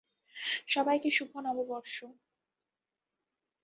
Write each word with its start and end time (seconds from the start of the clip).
সবাইকে 0.67 1.09
শুভ 1.11 1.31
নববর্ষ। 1.45 1.95